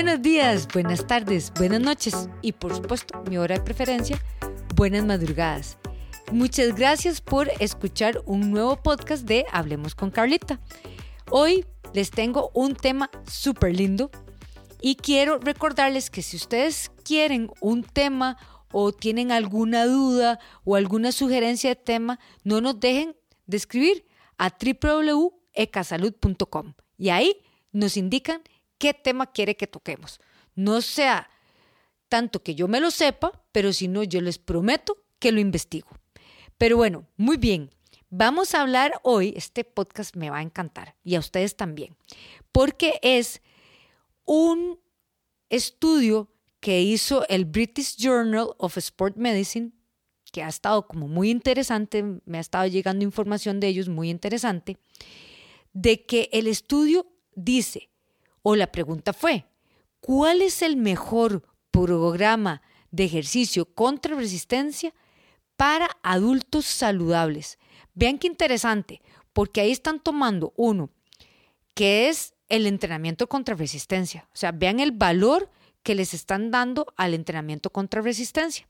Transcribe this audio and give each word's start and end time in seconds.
Buenos 0.00 0.22
días, 0.22 0.68
buenas 0.72 1.08
tardes, 1.08 1.52
buenas 1.58 1.80
noches 1.80 2.28
y 2.40 2.52
por 2.52 2.72
supuesto, 2.72 3.20
mi 3.28 3.36
hora 3.36 3.56
de 3.56 3.62
preferencia, 3.62 4.16
buenas 4.76 5.04
madrugadas. 5.04 5.76
Muchas 6.30 6.76
gracias 6.76 7.20
por 7.20 7.50
escuchar 7.58 8.22
un 8.24 8.52
nuevo 8.52 8.80
podcast 8.80 9.26
de 9.26 9.44
Hablemos 9.50 9.96
con 9.96 10.12
Carlita. 10.12 10.60
Hoy 11.32 11.64
les 11.94 12.12
tengo 12.12 12.52
un 12.54 12.76
tema 12.76 13.10
súper 13.26 13.74
lindo 13.74 14.12
y 14.80 14.94
quiero 14.94 15.40
recordarles 15.40 16.10
que 16.10 16.22
si 16.22 16.36
ustedes 16.36 16.92
quieren 17.02 17.50
un 17.60 17.82
tema 17.82 18.36
o 18.70 18.92
tienen 18.92 19.32
alguna 19.32 19.84
duda 19.84 20.38
o 20.62 20.76
alguna 20.76 21.10
sugerencia 21.10 21.70
de 21.70 21.76
tema, 21.76 22.20
no 22.44 22.60
nos 22.60 22.78
dejen 22.78 23.16
de 23.46 23.56
escribir 23.56 24.06
a 24.38 24.50
www.ecasalud.com 24.50 26.74
y 26.96 27.08
ahí 27.08 27.36
nos 27.72 27.96
indican 27.96 28.42
qué 28.78 28.94
tema 28.94 29.30
quiere 29.30 29.56
que 29.56 29.66
toquemos. 29.66 30.20
No 30.54 30.80
sea 30.80 31.28
tanto 32.08 32.42
que 32.42 32.54
yo 32.54 32.68
me 32.68 32.80
lo 32.80 32.90
sepa, 32.90 33.44
pero 33.52 33.72
si 33.72 33.88
no, 33.88 34.02
yo 34.02 34.20
les 34.20 34.38
prometo 34.38 34.96
que 35.18 35.32
lo 35.32 35.40
investigo. 35.40 35.88
Pero 36.56 36.76
bueno, 36.76 37.06
muy 37.16 37.36
bien. 37.36 37.70
Vamos 38.10 38.54
a 38.54 38.62
hablar 38.62 38.98
hoy, 39.02 39.34
este 39.36 39.64
podcast 39.64 40.16
me 40.16 40.30
va 40.30 40.38
a 40.38 40.42
encantar 40.42 40.96
y 41.04 41.14
a 41.14 41.18
ustedes 41.18 41.56
también, 41.56 41.94
porque 42.52 42.98
es 43.02 43.42
un 44.24 44.80
estudio 45.50 46.32
que 46.60 46.80
hizo 46.80 47.28
el 47.28 47.44
British 47.44 47.96
Journal 47.98 48.54
of 48.56 48.78
Sport 48.78 49.16
Medicine, 49.16 49.72
que 50.32 50.42
ha 50.42 50.48
estado 50.48 50.86
como 50.86 51.06
muy 51.06 51.28
interesante, 51.28 52.02
me 52.24 52.38
ha 52.38 52.40
estado 52.40 52.66
llegando 52.66 53.04
información 53.04 53.60
de 53.60 53.68
ellos 53.68 53.90
muy 53.90 54.08
interesante, 54.08 54.78
de 55.74 56.06
que 56.06 56.30
el 56.32 56.46
estudio 56.46 57.06
dice 57.34 57.87
o 58.50 58.56
la 58.56 58.72
pregunta 58.72 59.12
fue, 59.12 59.44
¿cuál 60.00 60.40
es 60.40 60.62
el 60.62 60.78
mejor 60.78 61.42
programa 61.70 62.62
de 62.90 63.04
ejercicio 63.04 63.66
contra 63.66 64.16
resistencia 64.16 64.94
para 65.58 65.90
adultos 66.02 66.64
saludables? 66.64 67.58
Vean 67.92 68.16
qué 68.16 68.26
interesante, 68.26 69.02
porque 69.34 69.60
ahí 69.60 69.70
están 69.70 70.00
tomando 70.00 70.54
uno, 70.56 70.88
que 71.74 72.08
es 72.08 72.32
el 72.48 72.66
entrenamiento 72.66 73.28
contra 73.28 73.54
resistencia. 73.54 74.26
O 74.32 74.36
sea, 74.38 74.50
vean 74.50 74.80
el 74.80 74.92
valor 74.92 75.50
que 75.82 75.94
les 75.94 76.14
están 76.14 76.50
dando 76.50 76.86
al 76.96 77.12
entrenamiento 77.12 77.68
contra 77.68 78.00
resistencia. 78.00 78.66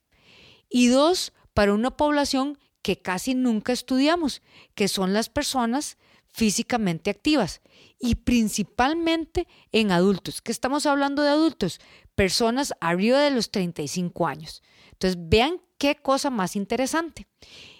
Y 0.69 0.89
dos, 0.89 1.33
para 1.55 1.73
una 1.73 1.97
población 1.97 2.59
que 2.83 3.01
casi 3.01 3.37
nunca 3.37 3.73
estudiamos, 3.73 4.43
que 4.75 4.89
son 4.89 5.13
las 5.13 5.29
personas 5.29 5.99
físicamente 6.39 7.11
activas 7.11 7.61
y 7.99 8.15
principalmente 8.15 9.49
en 9.73 9.91
adultos. 9.91 10.41
¿Qué 10.41 10.53
estamos 10.53 10.87
hablando 10.87 11.23
de 11.23 11.31
adultos? 11.31 11.81
Personas 12.15 12.73
arriba 12.81 13.21
de 13.21 13.33
los 13.33 13.51
35 13.51 14.25
años. 14.29 14.63
Entonces, 14.93 15.19
vean 15.21 15.61
qué 15.79 15.97
cosa 15.97 16.31
más 16.31 16.55
interesante. 16.55 17.27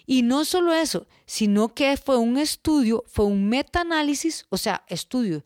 Y 0.05 0.23
no 0.23 0.43
solo 0.43 0.73
eso, 0.73 1.07
sino 1.25 1.73
que 1.73 1.95
fue 1.95 2.17
un 2.17 2.37
estudio, 2.37 3.05
fue 3.07 3.25
un 3.25 3.47
metaanálisis, 3.47 4.45
o 4.49 4.57
sea, 4.57 4.83
estudio 4.89 5.45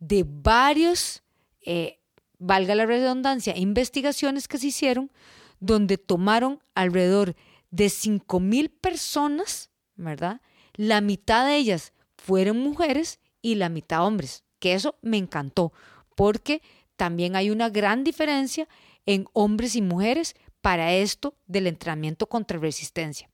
de 0.00 0.24
varios, 0.26 1.22
eh, 1.64 2.00
valga 2.38 2.74
la 2.74 2.86
redundancia, 2.86 3.56
investigaciones 3.56 4.48
que 4.48 4.58
se 4.58 4.68
hicieron, 4.68 5.12
donde 5.60 5.98
tomaron 5.98 6.60
alrededor 6.74 7.36
de 7.70 7.90
5 7.90 8.40
mil 8.40 8.70
personas, 8.70 9.70
¿verdad? 9.94 10.40
La 10.74 11.00
mitad 11.00 11.46
de 11.46 11.56
ellas 11.56 11.92
fueron 12.20 12.58
mujeres 12.58 13.18
y 13.42 13.54
la 13.54 13.68
mitad 13.68 14.04
hombres, 14.04 14.44
que 14.58 14.74
eso 14.74 14.96
me 15.02 15.16
encantó, 15.16 15.72
porque 16.14 16.62
también 16.96 17.34
hay 17.34 17.50
una 17.50 17.70
gran 17.70 18.04
diferencia 18.04 18.68
en 19.06 19.26
hombres 19.32 19.74
y 19.74 19.82
mujeres 19.82 20.36
para 20.60 20.92
esto 20.92 21.34
del 21.46 21.66
entrenamiento 21.66 22.26
contra 22.26 22.58
resistencia. 22.58 23.30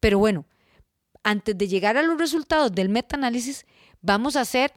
Pero 0.00 0.18
bueno, 0.18 0.46
antes 1.22 1.56
de 1.56 1.68
llegar 1.68 1.96
a 1.96 2.02
los 2.02 2.18
resultados 2.18 2.72
del 2.72 2.88
metaanálisis, 2.88 3.64
vamos 4.02 4.36
a 4.36 4.40
hacer 4.40 4.72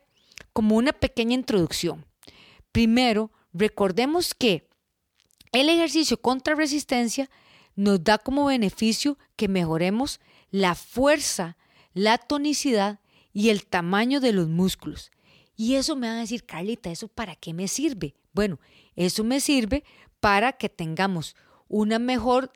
como 0.53 0.75
una 0.75 0.93
pequeña 0.93 1.33
introducción. 1.33 2.05
Primero, 2.71 3.31
recordemos 3.53 4.35
que 4.35 4.69
el 5.51 5.69
ejercicio 5.69 6.21
contra 6.21 6.53
resistencia 6.53 7.29
nos 7.75 8.03
da 8.03 8.19
como 8.19 8.45
beneficio 8.45 9.17
que 9.35 9.47
mejoremos 9.47 10.19
la 10.51 10.75
fuerza, 10.75 11.57
la 11.93 12.17
tonicidad 12.17 12.99
y 13.37 13.51
el 13.51 13.67
tamaño 13.67 14.19
de 14.19 14.33
los 14.33 14.47
músculos. 14.47 15.11
Y 15.55 15.75
eso 15.75 15.95
me 15.95 16.07
van 16.07 16.17
a 16.17 16.21
decir, 16.21 16.43
Carlita, 16.43 16.89
¿eso 16.89 17.07
para 17.07 17.35
qué 17.35 17.53
me 17.53 17.67
sirve? 17.67 18.15
Bueno, 18.33 18.59
eso 18.95 19.23
me 19.23 19.39
sirve 19.41 19.83
para 20.19 20.53
que 20.53 20.69
tengamos 20.69 21.35
una 21.67 21.99
mejor, 21.99 22.51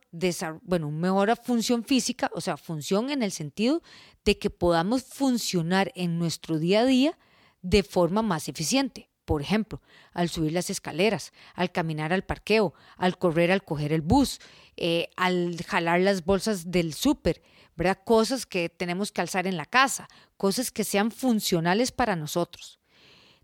bueno, 0.63 0.89
mejor 0.89 1.37
función 1.43 1.83
física, 1.83 2.31
o 2.33 2.41
sea, 2.41 2.57
función 2.57 3.11
en 3.11 3.21
el 3.21 3.31
sentido 3.31 3.83
de 4.25 4.39
que 4.39 4.49
podamos 4.49 5.03
funcionar 5.03 5.91
en 5.93 6.17
nuestro 6.17 6.57
día 6.57 6.79
a 6.79 6.85
día 6.85 7.19
de 7.61 7.83
forma 7.83 8.23
más 8.23 8.49
eficiente. 8.49 9.10
Por 9.25 9.41
ejemplo, 9.41 9.81
al 10.13 10.29
subir 10.29 10.51
las 10.51 10.69
escaleras, 10.69 11.31
al 11.53 11.71
caminar 11.71 12.11
al 12.11 12.23
parqueo, 12.23 12.73
al 12.97 13.17
correr 13.17 13.51
al 13.51 13.63
coger 13.63 13.93
el 13.93 14.01
bus, 14.01 14.39
eh, 14.77 15.09
al 15.15 15.57
jalar 15.63 16.01
las 16.01 16.25
bolsas 16.25 16.71
del 16.71 16.93
súper, 16.93 17.41
¿verdad? 17.75 17.99
Cosas 18.03 18.45
que 18.45 18.69
tenemos 18.69 19.11
que 19.11 19.21
alzar 19.21 19.47
en 19.47 19.57
la 19.57 19.65
casa, 19.65 20.07
cosas 20.37 20.71
que 20.71 20.83
sean 20.83 21.11
funcionales 21.11 21.91
para 21.91 22.15
nosotros. 22.15 22.79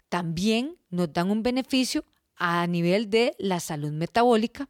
También 0.09 0.77
nos 0.89 1.13
dan 1.13 1.29
un 1.29 1.43
beneficio 1.43 2.05
a 2.35 2.65
nivel 2.67 3.09
de 3.09 3.35
la 3.39 3.59
salud 3.59 3.91
metabólica 3.91 4.69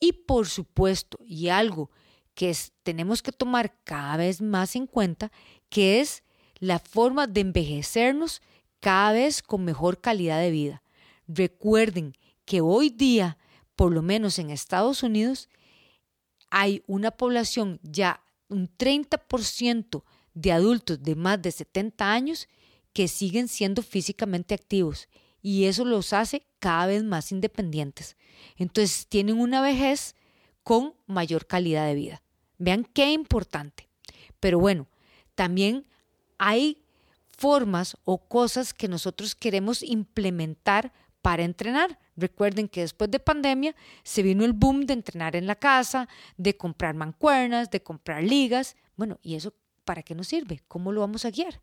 y 0.00 0.12
por 0.12 0.48
supuesto, 0.48 1.18
y 1.24 1.48
algo 1.48 1.90
que 2.34 2.56
tenemos 2.82 3.22
que 3.22 3.32
tomar 3.32 3.76
cada 3.84 4.16
vez 4.16 4.40
más 4.40 4.74
en 4.74 4.86
cuenta, 4.86 5.30
que 5.68 6.00
es 6.00 6.24
la 6.58 6.78
forma 6.78 7.26
de 7.26 7.40
envejecernos 7.40 8.42
cada 8.82 9.12
vez 9.12 9.42
con 9.42 9.64
mejor 9.64 10.00
calidad 10.00 10.40
de 10.40 10.50
vida. 10.50 10.82
Recuerden 11.28 12.16
que 12.44 12.60
hoy 12.60 12.90
día, 12.90 13.38
por 13.76 13.92
lo 13.92 14.02
menos 14.02 14.40
en 14.40 14.50
Estados 14.50 15.04
Unidos, 15.04 15.48
hay 16.50 16.82
una 16.88 17.12
población 17.12 17.78
ya 17.84 18.24
un 18.48 18.68
30% 18.76 20.02
de 20.34 20.52
adultos 20.52 21.00
de 21.00 21.14
más 21.14 21.40
de 21.40 21.52
70 21.52 22.12
años 22.12 22.48
que 22.92 23.06
siguen 23.06 23.46
siendo 23.46 23.82
físicamente 23.82 24.52
activos 24.52 25.08
y 25.40 25.66
eso 25.66 25.84
los 25.84 26.12
hace 26.12 26.44
cada 26.58 26.86
vez 26.86 27.04
más 27.04 27.30
independientes. 27.30 28.16
Entonces 28.56 29.06
tienen 29.06 29.38
una 29.38 29.62
vejez 29.62 30.16
con 30.64 30.94
mayor 31.06 31.46
calidad 31.46 31.86
de 31.86 31.94
vida. 31.94 32.22
Vean 32.58 32.84
qué 32.84 33.12
importante. 33.12 33.88
Pero 34.40 34.58
bueno, 34.58 34.88
también 35.36 35.86
hay 36.36 36.81
formas 37.42 37.96
o 38.04 38.18
cosas 38.28 38.72
que 38.72 38.86
nosotros 38.86 39.34
queremos 39.34 39.82
implementar 39.82 40.92
para 41.22 41.42
entrenar. 41.42 41.98
Recuerden 42.16 42.68
que 42.68 42.82
después 42.82 43.10
de 43.10 43.18
pandemia 43.18 43.74
se 44.04 44.22
vino 44.22 44.44
el 44.44 44.52
boom 44.52 44.86
de 44.86 44.92
entrenar 44.92 45.34
en 45.34 45.48
la 45.48 45.56
casa, 45.56 46.08
de 46.36 46.56
comprar 46.56 46.94
mancuernas, 46.94 47.68
de 47.68 47.82
comprar 47.82 48.22
ligas. 48.22 48.76
Bueno, 48.96 49.18
¿y 49.22 49.34
eso 49.34 49.52
para 49.84 50.04
qué 50.04 50.14
nos 50.14 50.28
sirve? 50.28 50.62
¿Cómo 50.68 50.92
lo 50.92 51.00
vamos 51.00 51.24
a 51.24 51.32
guiar? 51.32 51.60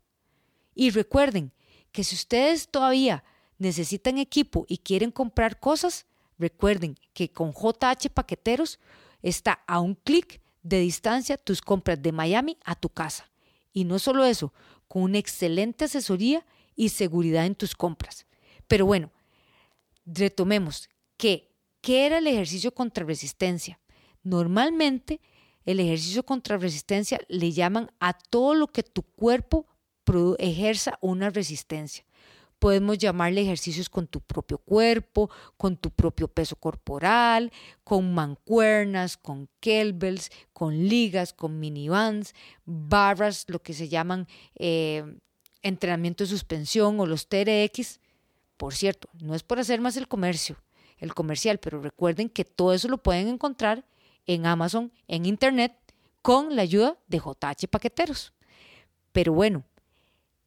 Y 0.74 0.90
recuerden 0.90 1.50
que 1.92 2.04
si 2.04 2.14
ustedes 2.14 2.68
todavía 2.68 3.24
necesitan 3.56 4.18
equipo 4.18 4.66
y 4.68 4.76
quieren 4.76 5.10
comprar 5.10 5.60
cosas, 5.60 6.04
recuerden 6.38 6.94
que 7.14 7.32
con 7.32 7.54
JH 7.54 8.10
Paqueteros 8.12 8.78
está 9.22 9.62
a 9.66 9.80
un 9.80 9.94
clic 9.94 10.42
de 10.62 10.80
distancia 10.80 11.38
tus 11.38 11.62
compras 11.62 12.02
de 12.02 12.12
Miami 12.12 12.58
a 12.66 12.74
tu 12.74 12.90
casa. 12.90 13.30
Y 13.72 13.84
no 13.84 13.98
solo 13.98 14.26
eso, 14.26 14.52
con 14.90 15.02
una 15.02 15.18
excelente 15.18 15.84
asesoría 15.84 16.44
y 16.74 16.88
seguridad 16.88 17.46
en 17.46 17.54
tus 17.54 17.76
compras. 17.76 18.26
Pero 18.66 18.86
bueno, 18.86 19.12
retomemos 20.04 20.88
que, 21.16 21.54
¿qué 21.80 22.06
era 22.06 22.18
el 22.18 22.26
ejercicio 22.26 22.74
contra 22.74 23.06
resistencia? 23.06 23.78
Normalmente 24.24 25.20
el 25.64 25.78
ejercicio 25.78 26.24
contra 26.24 26.58
resistencia 26.58 27.20
le 27.28 27.52
llaman 27.52 27.92
a 28.00 28.14
todo 28.14 28.56
lo 28.56 28.66
que 28.66 28.82
tu 28.82 29.04
cuerpo 29.04 29.68
ejerza 30.40 30.98
una 31.00 31.30
resistencia. 31.30 32.04
Podemos 32.60 32.98
llamarle 32.98 33.40
ejercicios 33.40 33.88
con 33.88 34.06
tu 34.06 34.20
propio 34.20 34.58
cuerpo, 34.58 35.30
con 35.56 35.78
tu 35.78 35.90
propio 35.90 36.28
peso 36.28 36.56
corporal, 36.56 37.50
con 37.84 38.14
mancuernas, 38.14 39.16
con 39.16 39.48
kettlebells, 39.60 40.30
con 40.52 40.86
ligas, 40.86 41.32
con 41.32 41.58
minivans, 41.58 42.34
barras, 42.66 43.46
lo 43.48 43.62
que 43.62 43.72
se 43.72 43.88
llaman 43.88 44.28
eh, 44.56 45.16
entrenamiento 45.62 46.22
de 46.22 46.28
suspensión 46.28 47.00
o 47.00 47.06
los 47.06 47.28
TRX. 47.28 47.98
Por 48.58 48.74
cierto, 48.74 49.08
no 49.20 49.34
es 49.34 49.42
por 49.42 49.58
hacer 49.58 49.80
más 49.80 49.96
el 49.96 50.06
comercio, 50.06 50.56
el 50.98 51.14
comercial, 51.14 51.58
pero 51.58 51.80
recuerden 51.80 52.28
que 52.28 52.44
todo 52.44 52.74
eso 52.74 52.88
lo 52.88 52.98
pueden 52.98 53.28
encontrar 53.28 53.86
en 54.26 54.44
Amazon, 54.44 54.92
en 55.08 55.24
Internet, 55.24 55.74
con 56.20 56.54
la 56.54 56.62
ayuda 56.62 56.98
de 57.08 57.18
JH 57.18 57.68
Paqueteros. 57.68 58.34
Pero 59.12 59.32
bueno, 59.32 59.64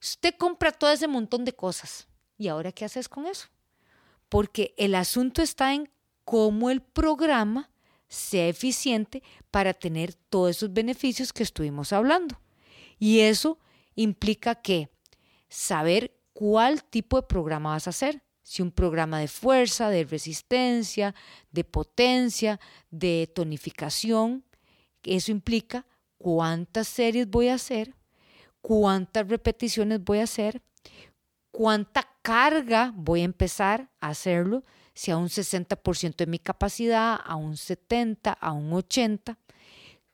usted 0.04 0.36
compra 0.38 0.72
todo 0.72 0.92
ese 0.92 1.08
montón 1.08 1.46
de 1.46 1.54
cosas. 1.54 2.08
¿Y 2.38 2.50
ahora 2.50 2.72
qué 2.72 2.86
haces 2.86 3.08
con 3.08 3.26
eso? 3.26 3.48
porque 4.34 4.74
el 4.78 4.96
asunto 4.96 5.44
está 5.44 5.76
en 5.76 5.92
cómo 6.26 6.72
el 6.72 6.82
programa 6.82 7.70
sea 8.08 8.48
eficiente 8.48 9.22
para 9.52 9.76
tener 9.76 10.16
todos 10.16 10.58
esos 10.58 10.74
beneficios 10.74 11.32
que 11.32 11.44
estuvimos 11.44 11.94
hablando. 11.94 12.42
Y 12.98 13.20
eso 13.20 13.60
implica 13.94 14.56
que 14.56 14.90
saber 15.50 16.20
cuál 16.34 16.84
tipo 16.84 17.22
de 17.22 17.28
programa 17.28 17.74
vas 17.74 17.86
a 17.86 17.92
hacer. 17.92 18.24
Si 18.42 18.64
un 18.64 18.72
programa 18.72 19.20
de 19.20 19.28
fuerza, 19.28 19.90
de 19.90 20.04
resistencia, 20.04 21.14
de 21.52 21.64
potencia, 21.64 22.60
de 22.90 23.32
tonificación, 23.36 24.44
eso 25.04 25.32
implica 25.32 25.86
cuántas 26.18 26.88
series 26.88 27.30
voy 27.30 27.50
a 27.50 27.54
hacer, 27.54 27.94
cuántas 28.63 29.27
repeticiones 29.27 30.01
voy 30.04 30.19
a 30.19 30.24
hacer, 30.24 30.62
cuánta 31.51 32.07
carga 32.21 32.94
voy 32.95 33.21
a 33.21 33.25
empezar 33.25 33.92
a 34.00 34.07
hacerlo, 34.07 34.63
si 34.95 35.12
a 35.12 35.18
un 35.18 35.27
60% 35.27 36.15
de 36.15 36.27
mi 36.27 36.39
capacidad, 36.39 37.19
a 37.24 37.36
un 37.36 37.57
70, 37.57 38.31
a 38.31 38.51
un 38.54 38.71
80%, 38.71 39.38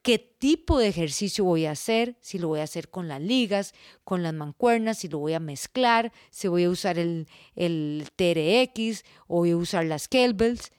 qué 0.02 0.18
tipo 0.18 0.80
de 0.80 0.88
ejercicio 0.88 1.44
voy 1.44 1.68
a 1.68 1.72
hacer, 1.72 2.18
si 2.22 2.40
lo 2.40 2.48
voy 2.48 2.62
a 2.62 2.64
hacer 2.64 2.90
con 2.90 3.08
las 3.08 3.22
ligas, 3.22 3.76
con 4.04 4.24
las 4.24 4.34
mancuernas, 4.34 4.98
si 4.98 5.10
lo 5.10 5.20
voy 5.20 5.34
a 5.34 5.40
mezclar, 5.40 6.12
si 6.32 6.48
voy 6.48 6.64
a 6.64 6.72
usar 6.72 6.98
el, 6.98 7.28
el 7.56 8.10
TRX 8.16 9.04
o 9.28 9.38
voy 9.38 9.52
a 9.52 9.58
usar 9.58 9.86
las 9.86 10.08
kettlebells. 10.08 10.72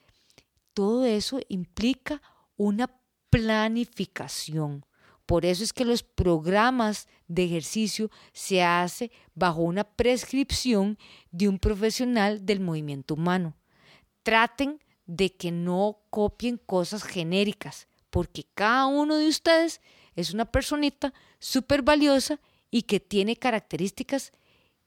Todo 0.74 1.04
eso 1.04 1.38
implica 1.48 2.20
una 2.56 2.90
planificación. 3.28 4.84
Por 5.30 5.46
eso 5.46 5.62
es 5.62 5.72
que 5.72 5.84
los 5.84 6.02
programas 6.02 7.06
de 7.28 7.44
ejercicio 7.44 8.10
se 8.32 8.64
hacen 8.64 9.12
bajo 9.32 9.60
una 9.60 9.84
prescripción 9.84 10.98
de 11.30 11.46
un 11.46 11.60
profesional 11.60 12.44
del 12.44 12.58
movimiento 12.58 13.14
humano. 13.14 13.56
Traten 14.24 14.82
de 15.06 15.32
que 15.32 15.52
no 15.52 16.00
copien 16.10 16.56
cosas 16.56 17.04
genéricas, 17.04 17.86
porque 18.10 18.44
cada 18.54 18.86
uno 18.86 19.14
de 19.14 19.28
ustedes 19.28 19.80
es 20.16 20.34
una 20.34 20.50
personita 20.50 21.14
súper 21.38 21.82
valiosa 21.82 22.40
y 22.68 22.82
que 22.82 22.98
tiene 22.98 23.36
características 23.36 24.32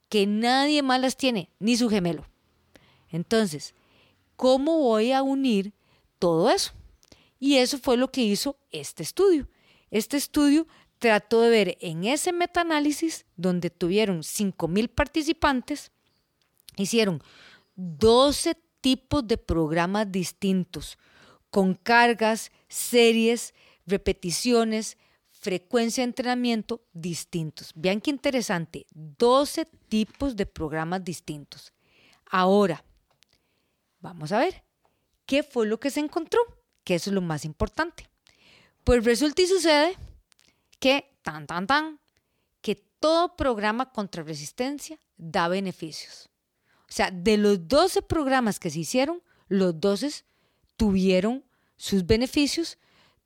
que 0.10 0.28
nadie 0.28 0.82
más 0.82 1.00
las 1.00 1.16
tiene, 1.16 1.52
ni 1.60 1.78
su 1.78 1.90
gemelo. 1.90 2.26
Entonces, 3.08 3.74
¿cómo 4.36 4.78
voy 4.80 5.14
a 5.14 5.24
unir 5.24 5.72
todo 6.20 6.50
eso? 6.50 6.74
Y 7.40 7.56
eso 7.60 7.78
fue 7.78 7.96
lo 7.96 8.12
que 8.12 8.24
hizo 8.24 8.58
este 8.72 9.04
estudio. 9.04 9.48
Este 9.94 10.18
estudio 10.18 10.68
trató 10.98 11.42
de 11.42 11.50
ver 11.52 11.78
en 11.82 12.04
ese 12.04 12.34
metaanálisis, 12.34 13.28
donde 13.36 13.70
tuvieron 13.70 14.22
5.000 14.22 14.90
participantes, 14.90 15.92
hicieron 16.78 17.22
12 17.76 18.58
tipos 18.82 19.28
de 19.28 19.38
programas 19.38 20.12
distintos, 20.12 20.98
con 21.52 21.76
cargas, 21.76 22.52
series, 22.68 23.54
repeticiones, 23.86 24.98
frecuencia 25.30 26.02
de 26.02 26.10
entrenamiento 26.10 26.82
distintos. 26.94 27.72
Vean 27.76 28.02
qué 28.02 28.10
interesante, 28.10 28.88
12 28.96 29.66
tipos 29.90 30.36
de 30.36 30.48
programas 30.48 31.04
distintos. 31.04 31.72
Ahora, 32.26 32.84
vamos 34.00 34.32
a 34.32 34.40
ver, 34.40 34.64
¿qué 35.28 35.44
fue 35.44 35.68
lo 35.68 35.80
que 35.80 35.92
se 35.92 36.00
encontró? 36.00 36.40
que 36.84 36.96
eso 36.96 37.10
es 37.10 37.14
lo 37.14 37.22
más 37.22 37.46
importante. 37.46 38.10
Pues 38.84 39.04
resulta 39.06 39.42
y 39.42 39.48
sucede 39.48 39.98
que, 40.80 41.16
tan, 41.22 41.48
tan, 41.48 41.68
tan, 41.68 42.00
que 42.62 42.76
todo 42.76 43.36
programa 43.36 43.92
contra 43.92 44.24
resistencia 44.24 45.00
da 45.18 45.48
beneficios. 45.48 46.30
O 46.90 46.92
sea, 46.96 47.10
de 47.10 47.38
los 47.38 47.68
12 47.68 48.02
programas 48.02 48.60
que 48.60 48.70
se 48.70 48.80
hicieron, 48.80 49.24
los 49.48 49.80
12 49.80 50.26
tuvieron 50.76 51.46
sus 51.78 52.06
beneficios, 52.06 52.78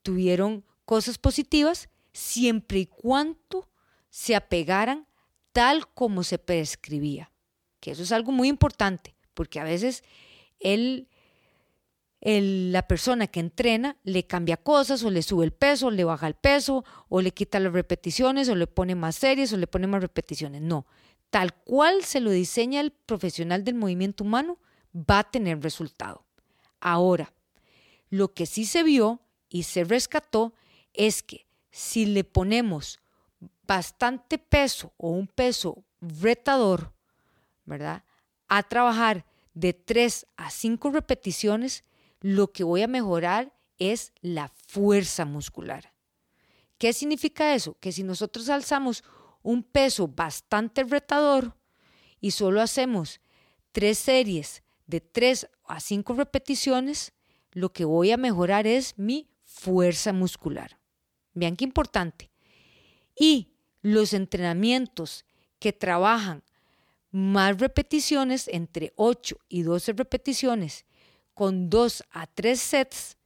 tuvieron 0.02 0.64
cosas 0.84 1.18
positivas, 1.18 1.88
siempre 2.12 2.80
y 2.80 2.86
cuando 2.86 3.68
se 4.10 4.34
apegaran 4.34 5.06
tal 5.52 5.88
como 5.92 6.22
se 6.22 6.38
prescribía. 6.38 7.30
Que 7.80 7.90
eso 7.90 8.02
es 8.02 8.12
algo 8.12 8.32
muy 8.32 8.48
importante, 8.48 9.14
porque 9.34 9.60
a 9.60 9.64
veces 9.64 10.02
el 10.60 11.08
la 12.20 12.86
persona 12.88 13.28
que 13.28 13.40
entrena 13.40 13.96
le 14.02 14.26
cambia 14.26 14.56
cosas 14.56 15.04
o 15.04 15.10
le 15.10 15.22
sube 15.22 15.44
el 15.44 15.52
peso, 15.52 15.86
o 15.86 15.90
le 15.90 16.04
baja 16.04 16.26
el 16.26 16.34
peso, 16.34 16.84
o 17.08 17.20
le 17.20 17.32
quita 17.32 17.60
las 17.60 17.72
repeticiones, 17.72 18.48
o 18.48 18.54
le 18.54 18.66
pone 18.66 18.94
más 18.94 19.16
series, 19.16 19.52
o 19.52 19.56
le 19.56 19.66
pone 19.66 19.86
más 19.86 20.00
repeticiones. 20.00 20.62
No, 20.62 20.86
tal 21.30 21.54
cual 21.54 22.04
se 22.04 22.20
lo 22.20 22.30
diseña 22.30 22.80
el 22.80 22.90
profesional 22.90 23.64
del 23.64 23.76
movimiento 23.76 24.24
humano, 24.24 24.58
va 24.94 25.20
a 25.20 25.30
tener 25.30 25.62
resultado. 25.62 26.24
Ahora, 26.80 27.32
lo 28.10 28.34
que 28.34 28.46
sí 28.46 28.64
se 28.64 28.82
vio 28.82 29.20
y 29.48 29.64
se 29.64 29.84
rescató 29.84 30.54
es 30.94 31.22
que 31.22 31.46
si 31.70 32.06
le 32.06 32.24
ponemos 32.24 33.00
bastante 33.66 34.38
peso 34.38 34.92
o 34.96 35.10
un 35.10 35.26
peso 35.26 35.84
retador, 36.00 36.92
¿verdad? 37.64 38.02
A 38.48 38.62
trabajar 38.62 39.26
de 39.54 39.74
3 39.74 40.26
a 40.36 40.50
5 40.50 40.90
repeticiones, 40.90 41.84
lo 42.20 42.52
que 42.52 42.64
voy 42.64 42.82
a 42.82 42.88
mejorar 42.88 43.54
es 43.78 44.12
la 44.20 44.48
fuerza 44.48 45.24
muscular. 45.24 45.92
¿Qué 46.78 46.92
significa 46.92 47.54
eso? 47.54 47.76
Que 47.80 47.92
si 47.92 48.02
nosotros 48.02 48.48
alzamos 48.48 49.04
un 49.42 49.62
peso 49.62 50.08
bastante 50.08 50.84
retador 50.84 51.56
y 52.20 52.32
solo 52.32 52.60
hacemos 52.60 53.20
tres 53.72 53.98
series 53.98 54.62
de 54.86 55.00
tres 55.00 55.48
a 55.66 55.80
cinco 55.80 56.14
repeticiones, 56.14 57.12
lo 57.52 57.72
que 57.72 57.84
voy 57.84 58.10
a 58.10 58.16
mejorar 58.16 58.66
es 58.66 58.98
mi 58.98 59.28
fuerza 59.44 60.12
muscular. 60.12 60.78
Vean 61.34 61.56
qué 61.56 61.64
importante. 61.64 62.30
Y 63.16 63.52
los 63.82 64.12
entrenamientos 64.12 65.24
que 65.58 65.72
trabajan 65.72 66.42
más 67.10 67.58
repeticiones, 67.58 68.48
entre 68.48 68.92
8 68.96 69.38
y 69.48 69.62
12 69.62 69.92
repeticiones, 69.94 70.84
con 71.38 71.70
dos 71.70 72.02
a 72.10 72.26
tres 72.26 72.60
sets 72.60 73.16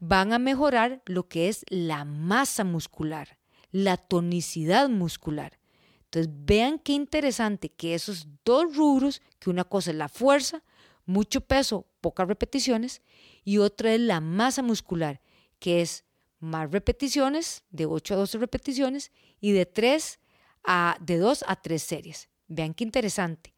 van 0.00 0.32
a 0.32 0.40
mejorar 0.40 1.02
lo 1.06 1.28
que 1.28 1.48
es 1.48 1.64
la 1.68 2.04
masa 2.04 2.64
muscular, 2.64 3.38
la 3.70 3.96
tonicidad 3.96 4.88
muscular. 4.88 5.60
Entonces 6.06 6.32
vean 6.34 6.80
qué 6.80 6.94
interesante 6.94 7.68
que 7.68 7.94
esos 7.94 8.26
dos 8.44 8.74
rubros, 8.74 9.22
que 9.38 9.50
una 9.50 9.62
cosa 9.62 9.92
es 9.92 9.96
la 9.96 10.08
fuerza, 10.08 10.64
mucho 11.06 11.42
peso, 11.42 11.86
pocas 12.00 12.26
repeticiones, 12.26 13.02
y 13.44 13.58
otra 13.58 13.94
es 13.94 14.00
la 14.00 14.20
masa 14.20 14.62
muscular, 14.62 15.20
que 15.60 15.80
es 15.80 16.04
más 16.40 16.72
repeticiones, 16.72 17.62
de 17.70 17.86
8 17.86 18.14
a 18.14 18.16
12 18.16 18.38
repeticiones, 18.38 19.12
y 19.38 19.52
de 19.52 19.64
3 19.64 20.18
a, 20.64 20.96
de 21.00 21.18
2 21.18 21.44
a 21.46 21.54
3 21.54 21.80
series. 21.80 22.30
Vean 22.48 22.74
qué 22.74 22.82
interesante. 22.82 23.54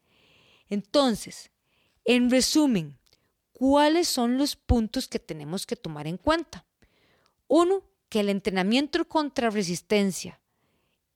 Entonces, 0.69 1.51
en 2.05 2.31
resumen, 2.31 2.99
¿cuáles 3.53 4.09
son 4.09 4.39
los 4.39 4.57
puntos 4.57 5.09
que 5.09 5.19
tenemos 5.19 5.67
que 5.67 5.77
tomar 5.77 6.07
en 6.07 6.17
cuenta? 6.17 6.65
Uno, 7.49 7.83
que 8.09 8.21
el 8.21 8.29
entrenamiento 8.29 9.07
contra 9.09 9.51
resistencia 9.51 10.41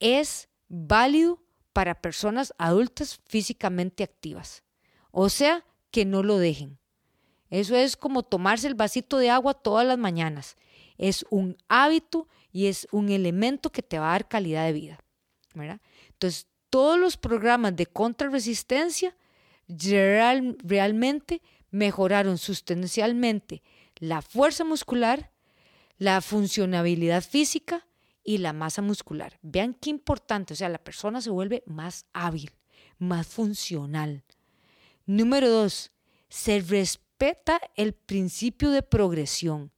es 0.01 0.49
válido 0.69 1.43
para 1.73 2.01
personas 2.01 2.55
adultas 2.57 3.21
físicamente 3.27 4.03
activas. 4.03 4.63
O 5.11 5.29
sea, 5.29 5.65
que 5.91 6.05
no 6.05 6.23
lo 6.23 6.39
dejen. 6.39 6.79
Eso 7.51 7.77
es 7.77 7.97
como 7.97 8.23
tomarse 8.23 8.67
el 8.67 8.75
vasito 8.75 9.19
de 9.19 9.31
agua 9.31 9.55
todas 9.55 9.87
las 9.87 9.99
mañanas. 9.99 10.57
Es 10.99 11.27
un 11.31 11.57
hábito 11.69 12.29
y 12.51 12.67
es 12.67 12.89
un 12.91 13.11
elemento 13.11 13.71
que 13.71 13.83
te 13.83 13.99
va 13.99 14.09
a 14.09 14.13
dar 14.13 14.29
calidad 14.29 14.65
de 14.65 14.73
vida. 14.73 15.05
Entonces, 16.09 16.47
todos 16.71 16.99
los 16.99 17.17
programas 17.17 17.77
de 17.77 17.87
contrarresistencia 17.87 19.17
realmente 19.69 21.43
mejoraron 21.77 22.39
sustancialmente 22.39 23.63
la 23.97 24.23
fuerza 24.23 24.65
muscular, 24.65 25.31
la 25.99 26.21
funcionabilidad 26.23 27.23
física 27.23 27.87
y 28.25 28.39
la 28.39 28.53
masa 28.53 28.81
muscular. 28.81 29.39
Vean 29.43 29.75
qué 29.75 29.91
importante, 29.91 30.55
o 30.55 30.57
sea, 30.57 30.71
la 30.71 30.83
persona 30.83 31.21
se 31.21 31.31
vuelve 31.31 31.63
más 31.67 32.07
hábil, 32.15 32.53
más 32.99 33.27
funcional. 33.27 34.25
Número 35.05 35.51
dos, 35.51 35.93
se 36.29 36.61
respeta 36.61 37.61
el 37.77 37.93
principio 37.93 38.71
de 38.71 38.83
progresión. 38.83 39.71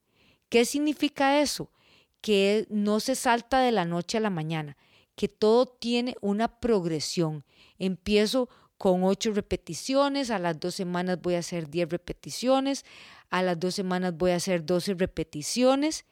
¿Qué 0.48 0.64
significa 0.64 1.40
eso? 1.40 1.72
Que 2.20 2.66
no 2.70 3.00
se 3.00 3.16
salta 3.16 3.58
de 3.60 3.72
la 3.72 3.84
noche 3.84 4.18
a 4.18 4.20
la 4.20 4.30
mañana, 4.30 4.76
que 5.16 5.28
todo 5.28 5.66
tiene 5.66 6.16
una 6.20 6.60
progresión. 6.60 7.44
Empiezo 7.78 8.48
con 8.78 9.02
ocho 9.02 9.32
repeticiones, 9.32 10.30
a 10.30 10.38
las 10.38 10.58
dos 10.58 10.76
semanas 10.76 11.20
voy 11.20 11.34
a 11.34 11.40
hacer 11.40 11.68
10 11.68 11.90
repeticiones, 11.90 12.84
a 13.28 13.42
las 13.42 13.58
dos 13.58 13.74
semanas 13.74 14.16
voy 14.16 14.30
a 14.30 14.36
hacer 14.36 14.64
12 14.64 14.94
repeticiones 14.94 16.06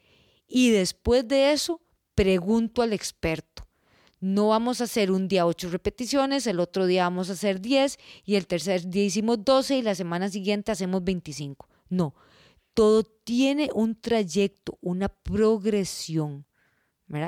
y 0.49 0.71
después 0.71 1.27
de 1.27 1.53
eso 1.53 1.81
pregunto 2.15 2.83
al 2.83 2.93
experto. 2.93 3.63
no 4.19 4.49
vamos 4.49 4.81
a 4.81 4.85
hacer 4.85 5.11
un 5.11 5.29
día 5.29 5.47
8 5.47 5.71
repeticiones, 5.71 6.47
el 6.47 6.59
otro 6.59 6.87
día 6.87 7.05
vamos 7.05 7.31
a 7.31 7.35
hacer 7.35 7.61
10 7.61 7.99
y 8.25 8.35
el 8.35 8.47
tercer 8.47 8.89
día 8.89 9.05
hicimos 9.05 9.45
12 9.45 9.79
y 9.79 9.83
la 9.83 9.95
semana 9.95 10.29
siguiente 10.29 10.73
hacemos 10.73 11.05
25. 11.05 11.69
No, 11.89 12.15
todo 12.75 13.05
tiene 13.05 13.71
un 13.75 13.95
trayecto, 14.01 14.79
una 14.81 15.09
progresión. 15.09 16.45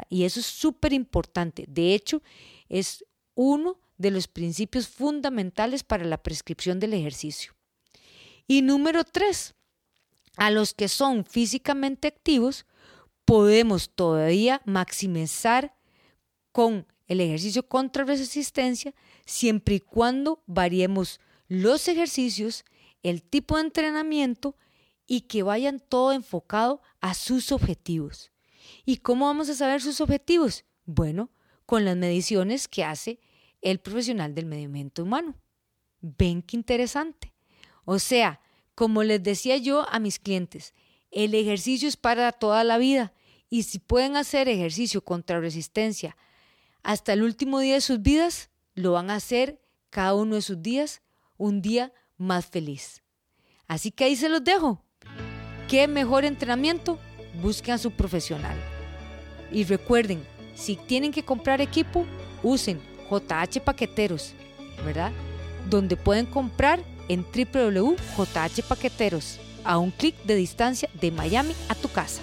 Y 0.09 0.25
eso 0.25 0.41
es 0.41 0.47
súper 0.47 0.93
importante. 0.93 1.65
De 1.69 1.95
hecho, 1.95 2.23
es 2.69 3.05
uno 3.35 3.79
de 3.99 4.11
los 4.11 4.29
principios 4.29 4.89
fundamentales 4.89 5.83
para 5.85 6.05
la 6.05 6.23
prescripción 6.23 6.81
del 6.81 6.95
ejercicio. 6.95 7.55
Y 8.47 8.63
número 8.63 9.05
tres, 9.05 9.55
a 10.37 10.51
los 10.51 10.73
que 10.73 10.89
son 10.89 11.25
físicamente 11.25 12.09
activos, 12.09 12.65
podemos 13.25 13.91
todavía 13.91 14.63
maximizar 14.65 15.75
con 16.53 16.87
el 17.09 17.21
ejercicio 17.21 17.69
contra 17.69 18.05
resistencia 18.05 18.95
siempre 19.27 19.77
y 19.77 19.81
cuando 19.81 20.43
variemos 20.47 21.21
los 21.49 21.89
ejercicios, 21.89 22.65
el 23.03 23.23
tipo 23.23 23.57
de 23.57 23.63
entrenamiento 23.63 24.57
y 25.07 25.23
que 25.23 25.43
vayan 25.43 25.81
todo 25.81 26.13
enfocado 26.13 26.81
a 27.01 27.15
sus 27.15 27.51
objetivos. 27.53 28.31
¿Y 28.85 28.99
cómo 28.99 29.27
vamos 29.27 29.49
a 29.49 29.55
saber 29.55 29.81
sus 29.81 30.01
objetivos? 30.01 30.65
Bueno, 30.85 31.31
con 31.67 31.85
las 31.85 31.97
mediciones 31.97 32.69
que 32.69 32.85
hace 32.85 33.19
el 33.63 33.81
profesional 33.81 34.35
del 34.35 34.47
medio 34.47 34.67
ambiente 34.67 35.03
humano. 35.03 35.35
Ven 36.01 36.43
qué 36.43 36.57
interesante. 36.57 37.33
O 37.85 37.99
sea, 37.99 38.41
como 38.75 39.03
les 39.03 39.23
decía 39.23 39.57
yo 39.57 39.89
a 39.89 39.99
mis 39.99 40.19
clientes, 40.19 40.75
el 41.11 41.35
ejercicio 41.35 41.89
es 41.89 41.97
para 41.97 42.33
toda 42.33 42.65
la 42.65 42.79
vida 42.79 43.13
y 43.51 43.65
si 43.65 43.79
pueden 43.79 44.17
hacer 44.17 44.49
ejercicio 44.49 45.03
contra 45.03 45.41
resistencia 45.41 46.17
hasta 46.83 47.13
el 47.13 47.23
último 47.23 47.61
día 47.61 47.75
de 47.75 47.81
sus 47.81 48.03
vidas, 48.03 48.51
lo 48.75 48.93
van 48.93 49.11
a 49.11 49.17
hacer 49.17 49.61
cada 49.91 50.15
uno 50.15 50.37
de 50.37 50.43
sus 50.43 50.63
días 50.63 51.03
un 51.37 51.61
día 51.63 51.93
más 52.17 52.47
feliz. 52.47 53.03
Así 53.67 53.91
que 53.91 54.05
ahí 54.05 54.17
se 54.17 54.29
los 54.29 54.45
dejo. 54.45 54.85
¿Qué 55.69 55.89
mejor 55.89 56.25
entrenamiento? 56.25 56.99
Busquen 57.43 57.75
a 57.75 57.79
su 57.79 57.91
profesional. 57.91 58.57
Y 59.51 59.65
recuerden, 59.65 60.25
si 60.55 60.77
tienen 60.77 61.13
que 61.13 61.25
comprar 61.25 61.61
equipo, 61.61 62.07
usen 62.43 62.81
JH 63.11 63.61
Paqueteros, 63.61 64.35
¿verdad? 64.85 65.13
Donde 65.69 65.97
pueden 65.97 66.27
comprar 66.27 66.81
en 67.09 67.25
www.jh 67.25 68.63
Paqueteros, 68.69 69.39
a 69.65 69.79
un 69.79 69.91
clic 69.91 70.15
de 70.25 70.35
distancia 70.35 70.89
de 71.01 71.11
Miami 71.11 71.55
a 71.69 71.75
tu 71.75 71.89
casa. 71.89 72.23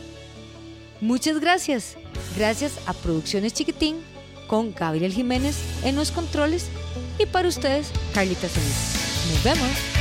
Muchas 1.01 1.39
gracias. 1.39 1.97
Gracias 2.37 2.79
a 2.85 2.93
Producciones 2.93 3.53
Chiquitín 3.53 3.97
con 4.47 4.73
Gabriel 4.73 5.13
Jiménez 5.13 5.57
en 5.83 5.95
los 5.95 6.11
controles 6.11 6.69
y 7.19 7.25
para 7.25 7.47
ustedes, 7.47 7.91
Carlita 8.13 8.47
Solís. 8.47 9.31
Nos 9.31 9.43
vemos. 9.43 9.94